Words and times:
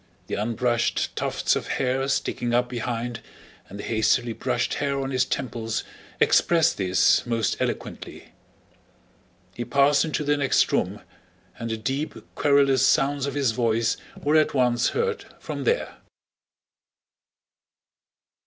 The 0.25 0.33
unbrushed 0.33 1.15
tufts 1.15 1.55
of 1.55 1.67
hair 1.77 2.07
sticking 2.07 2.55
up 2.55 2.67
behind 2.67 3.19
and 3.69 3.77
the 3.77 3.83
hastily 3.83 4.33
brushed 4.33 4.73
hair 4.81 4.99
on 4.99 5.11
his 5.11 5.25
temples 5.25 5.83
expressed 6.19 6.77
this 6.77 7.23
most 7.27 7.55
eloquently. 7.61 8.29
He 9.53 9.63
passed 9.63 10.03
into 10.03 10.23
the 10.23 10.37
next 10.37 10.71
room, 10.71 11.01
and 11.59 11.69
the 11.69 11.77
deep, 11.77 12.15
querulous 12.33 12.83
sounds 12.83 13.27
of 13.27 13.35
his 13.35 13.51
voice 13.51 13.95
were 14.19 14.37
at 14.37 14.55
once 14.55 14.89
heard 14.97 15.25
from 15.39 15.65
there. 15.65 15.97